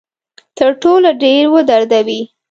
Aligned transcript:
تر 0.57 0.69
ټولو 0.81 1.09
ډیر 1.23 1.43
ودردوي. 1.53 2.21